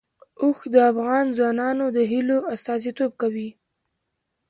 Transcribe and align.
اوښ 0.41 0.59
د 0.73 0.75
افغان 0.91 1.25
ځوانانو 1.37 1.85
د 1.95 1.97
هیلو 2.11 2.37
استازیتوب 2.53 3.11
کوي. 3.21 3.49